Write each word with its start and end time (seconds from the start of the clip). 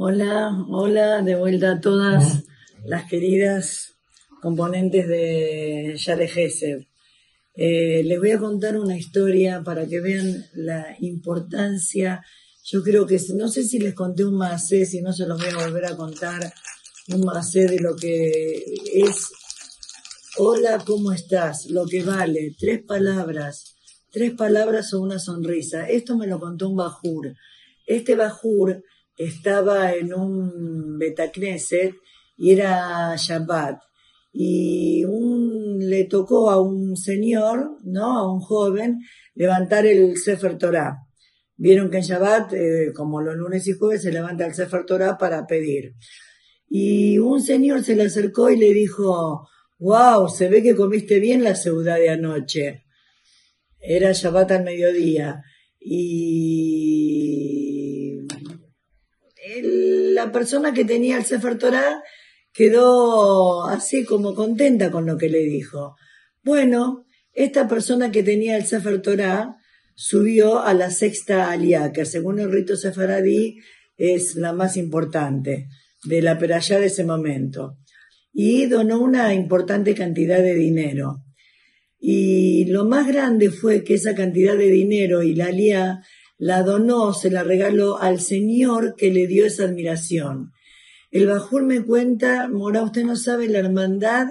Hola, 0.00 0.64
hola, 0.68 1.22
de 1.22 1.34
vuelta 1.34 1.72
a 1.72 1.80
todas 1.80 2.44
las 2.84 3.10
queridas 3.10 3.96
componentes 4.40 5.08
de 5.08 5.96
Yare 5.96 6.28
Gesed. 6.28 6.82
Eh, 7.56 8.04
les 8.04 8.20
voy 8.20 8.30
a 8.30 8.38
contar 8.38 8.78
una 8.78 8.96
historia 8.96 9.64
para 9.64 9.88
que 9.88 10.00
vean 10.00 10.46
la 10.54 10.94
importancia. 11.00 12.24
Yo 12.62 12.84
creo 12.84 13.06
que, 13.06 13.18
no 13.34 13.48
sé 13.48 13.64
si 13.64 13.80
les 13.80 13.94
conté 13.94 14.24
un 14.24 14.36
macé, 14.36 14.86
si 14.86 15.02
no 15.02 15.12
se 15.12 15.26
los 15.26 15.36
voy 15.36 15.50
a 15.50 15.66
volver 15.66 15.86
a 15.86 15.96
contar, 15.96 16.54
un 17.08 17.22
macé 17.22 17.66
de 17.66 17.80
lo 17.80 17.96
que 17.96 18.62
es, 18.94 19.32
hola, 20.36 20.80
¿cómo 20.86 21.10
estás? 21.10 21.66
Lo 21.70 21.86
que 21.86 22.04
vale, 22.04 22.54
tres 22.56 22.84
palabras, 22.84 23.74
tres 24.12 24.32
palabras 24.34 24.94
o 24.94 25.00
una 25.00 25.18
sonrisa. 25.18 25.88
Esto 25.88 26.16
me 26.16 26.28
lo 26.28 26.38
contó 26.38 26.68
un 26.68 26.76
bajur. 26.76 27.34
Este 27.84 28.14
bajur 28.14 28.84
estaba 29.18 29.92
en 29.92 30.14
un 30.14 30.96
Betacneset 30.98 31.94
y 32.36 32.52
era 32.52 33.14
Shabbat. 33.16 33.82
Y 34.32 35.04
un, 35.04 35.78
le 35.80 36.04
tocó 36.04 36.50
a 36.50 36.62
un 36.62 36.96
señor, 36.96 37.78
¿no? 37.82 38.18
A 38.18 38.32
un 38.32 38.40
joven, 38.40 39.00
levantar 39.34 39.84
el 39.86 40.16
Sefer 40.16 40.56
Torah. 40.56 40.98
Vieron 41.56 41.90
que 41.90 41.96
en 41.96 42.04
Shabbat, 42.04 42.52
eh, 42.52 42.92
como 42.94 43.20
los 43.20 43.34
lunes 43.34 43.66
y 43.66 43.72
jueves, 43.72 44.02
se 44.02 44.12
levanta 44.12 44.46
el 44.46 44.54
Sefer 44.54 44.86
Torah 44.86 45.18
para 45.18 45.44
pedir. 45.46 45.94
Y 46.68 47.18
un 47.18 47.42
señor 47.42 47.82
se 47.82 47.96
le 47.96 48.04
acercó 48.04 48.50
y 48.50 48.56
le 48.56 48.72
dijo, 48.72 49.48
wow, 49.78 50.28
se 50.28 50.48
ve 50.48 50.62
que 50.62 50.76
comiste 50.76 51.18
bien 51.18 51.42
la 51.42 51.56
ciudad 51.56 51.96
de 51.96 52.10
anoche. 52.10 52.84
Era 53.80 54.12
Shabbat 54.12 54.52
al 54.52 54.62
mediodía. 54.64 55.42
Y 55.80 57.48
la 60.18 60.32
persona 60.32 60.74
que 60.74 60.84
tenía 60.84 61.16
el 61.16 61.24
Sefer 61.24 61.58
Torah 61.58 62.02
quedó 62.52 63.66
así 63.66 64.04
como 64.04 64.34
contenta 64.34 64.90
con 64.90 65.06
lo 65.06 65.16
que 65.16 65.28
le 65.28 65.44
dijo. 65.44 65.94
Bueno, 66.42 67.06
esta 67.32 67.68
persona 67.68 68.10
que 68.10 68.24
tenía 68.24 68.56
el 68.56 68.66
Sefer 68.66 69.00
Torah 69.00 69.56
subió 69.94 70.60
a 70.60 70.74
la 70.74 70.90
sexta 70.90 71.52
alía, 71.52 71.92
que 71.92 72.04
según 72.04 72.40
el 72.40 72.50
rito 72.50 72.76
sefaradí 72.76 73.58
es 73.96 74.34
la 74.34 74.52
más 74.52 74.76
importante 74.76 75.68
de 76.02 76.20
la 76.20 76.36
perashá 76.36 76.80
de 76.80 76.86
ese 76.86 77.04
momento. 77.04 77.78
Y 78.32 78.66
donó 78.66 78.98
una 79.00 79.34
importante 79.34 79.94
cantidad 79.94 80.42
de 80.42 80.54
dinero. 80.54 81.22
Y 82.00 82.64
lo 82.66 82.84
más 82.86 83.06
grande 83.06 83.50
fue 83.50 83.84
que 83.84 83.94
esa 83.94 84.16
cantidad 84.16 84.56
de 84.56 84.70
dinero 84.70 85.22
y 85.22 85.36
la 85.36 85.46
alía 85.46 86.00
la 86.38 86.62
donó, 86.62 87.12
se 87.12 87.30
la 87.30 87.42
regaló 87.42 87.98
al 87.98 88.20
Señor 88.20 88.94
que 88.96 89.10
le 89.10 89.26
dio 89.26 89.44
esa 89.44 89.64
admiración. 89.64 90.52
El 91.10 91.26
Bajur 91.26 91.64
me 91.64 91.82
cuenta, 91.82 92.48
Mora, 92.48 92.82
usted 92.82 93.04
no 93.04 93.16
sabe 93.16 93.48
la 93.48 93.58
hermandad 93.58 94.28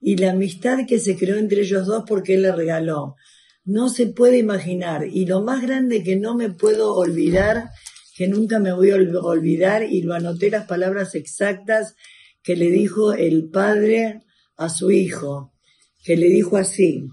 y 0.00 0.16
la 0.16 0.30
amistad 0.30 0.86
que 0.86 0.98
se 0.98 1.16
creó 1.16 1.36
entre 1.36 1.62
ellos 1.62 1.86
dos 1.86 2.04
porque 2.06 2.34
él 2.34 2.42
la 2.42 2.54
regaló. 2.54 3.16
No 3.64 3.88
se 3.88 4.06
puede 4.06 4.38
imaginar. 4.38 5.06
Y 5.06 5.26
lo 5.26 5.42
más 5.42 5.62
grande 5.62 6.02
que 6.02 6.16
no 6.16 6.34
me 6.36 6.50
puedo 6.50 6.94
olvidar, 6.94 7.70
que 8.16 8.28
nunca 8.28 8.58
me 8.58 8.72
voy 8.72 8.90
a 8.90 8.96
olvidar, 8.96 9.82
y 9.82 10.02
lo 10.02 10.14
anoté 10.14 10.50
las 10.50 10.66
palabras 10.66 11.14
exactas 11.14 11.96
que 12.42 12.56
le 12.56 12.70
dijo 12.70 13.12
el 13.12 13.50
padre 13.50 14.22
a 14.56 14.68
su 14.68 14.90
hijo, 14.90 15.52
que 16.04 16.16
le 16.16 16.28
dijo 16.28 16.56
así, 16.56 17.08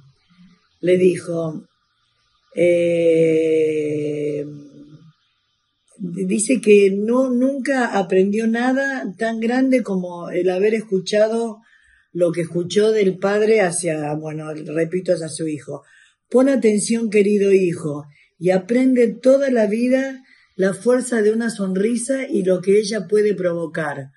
le 0.79 0.97
dijo, 0.97 1.66
eh, 2.59 4.43
dice 5.99 6.59
que 6.59 6.91
no 6.91 7.29
nunca 7.29 7.97
aprendió 7.99 8.47
nada 8.47 9.13
tan 9.17 9.39
grande 9.39 9.83
como 9.83 10.31
el 10.31 10.49
haber 10.49 10.73
escuchado 10.73 11.59
lo 12.11 12.31
que 12.31 12.41
escuchó 12.41 12.91
del 12.91 13.19
padre 13.19 13.61
hacia, 13.61 14.11
bueno, 14.15 14.51
repito, 14.53 15.13
hacia 15.13 15.29
su 15.29 15.47
hijo. 15.47 15.83
Pon 16.29 16.49
atención, 16.49 17.11
querido 17.11 17.53
hijo, 17.53 18.05
y 18.39 18.49
aprende 18.49 19.07
toda 19.07 19.51
la 19.51 19.67
vida 19.67 20.23
la 20.55 20.73
fuerza 20.73 21.21
de 21.21 21.31
una 21.31 21.51
sonrisa 21.51 22.27
y 22.27 22.43
lo 22.43 22.61
que 22.61 22.79
ella 22.79 23.07
puede 23.07 23.35
provocar. 23.35 24.09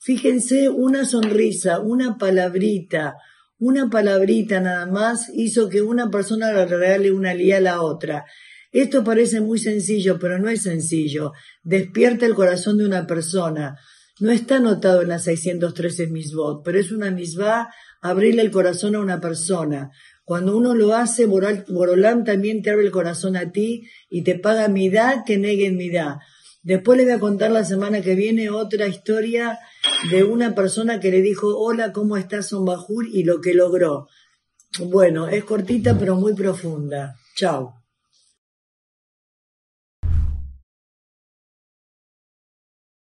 Fíjense, 0.00 0.68
una 0.68 1.04
sonrisa, 1.04 1.78
una 1.78 2.18
palabrita, 2.18 3.14
una 3.58 3.88
palabrita 3.88 4.60
nada 4.60 4.86
más 4.86 5.30
hizo 5.34 5.68
que 5.68 5.82
una 5.82 6.10
persona 6.10 6.52
le 6.52 6.66
regale 6.66 7.10
una 7.10 7.34
lía 7.34 7.58
a 7.58 7.60
la 7.60 7.80
otra. 7.80 8.24
Esto 8.72 9.02
parece 9.04 9.40
muy 9.40 9.58
sencillo, 9.58 10.18
pero 10.18 10.38
no 10.38 10.50
es 10.50 10.62
sencillo. 10.62 11.32
Despierta 11.62 12.26
el 12.26 12.34
corazón 12.34 12.78
de 12.78 12.84
una 12.84 13.06
persona. 13.06 13.78
No 14.20 14.30
está 14.30 14.56
anotado 14.56 15.02
en 15.02 15.08
las 15.08 15.24
613 15.24 16.08
misbot, 16.08 16.62
pero 16.64 16.78
es 16.78 16.92
una 16.92 17.10
misbah 17.10 17.68
abrirle 18.02 18.42
el 18.42 18.50
corazón 18.50 18.94
a 18.94 19.00
una 19.00 19.20
persona. 19.20 19.90
Cuando 20.24 20.56
uno 20.56 20.74
lo 20.74 20.94
hace, 20.94 21.26
Borolán 21.26 22.24
también 22.24 22.62
te 22.62 22.70
abre 22.70 22.84
el 22.84 22.90
corazón 22.90 23.36
a 23.36 23.52
ti 23.52 23.88
y 24.10 24.22
te 24.22 24.38
paga 24.38 24.68
midá 24.68 25.22
que 25.24 25.38
neguen 25.38 25.76
midá. 25.76 26.20
Después 26.66 26.98
le 26.98 27.04
voy 27.04 27.12
a 27.12 27.20
contar 27.20 27.52
la 27.52 27.64
semana 27.64 28.00
que 28.00 28.16
viene 28.16 28.50
otra 28.50 28.88
historia 28.88 29.60
de 30.10 30.24
una 30.24 30.52
persona 30.56 30.98
que 30.98 31.12
le 31.12 31.22
dijo, 31.22 31.56
hola, 31.56 31.92
¿cómo 31.92 32.16
estás, 32.16 32.48
Son 32.48 32.64
Bajur? 32.64 33.06
y 33.06 33.22
lo 33.22 33.40
que 33.40 33.54
logró. 33.54 34.08
Bueno, 34.80 35.28
es 35.28 35.44
cortita 35.44 35.96
pero 35.96 36.16
muy 36.16 36.34
profunda. 36.34 37.14
Chao. 37.36 37.75